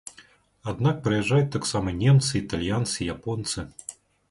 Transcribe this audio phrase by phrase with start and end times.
[0.71, 3.69] Аднак прыязджаюць таксама немцы, італьянцы, японцы.